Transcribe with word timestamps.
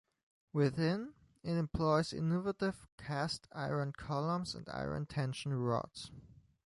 Within, 0.51 1.13
it 1.43 1.55
employs 1.57 2.11
innovative 2.11 2.87
cast 2.97 3.47
iron 3.51 3.91
columns 3.95 4.55
and 4.55 4.67
iron 4.67 5.05
tension 5.05 5.53
rods. 5.53 6.09